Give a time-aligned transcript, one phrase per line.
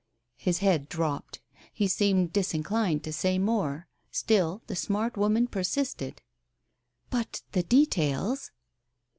[0.39, 1.41] His head dropped.
[1.71, 3.87] He seemed disinclined to say more.
[4.09, 6.23] Still the smart woman persisted.
[7.11, 8.49] "But the details